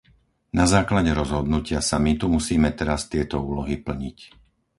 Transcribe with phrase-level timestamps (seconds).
[0.59, 4.17] Na základe rozhodnutia samitu musíme teraz tieto úlohy plniť.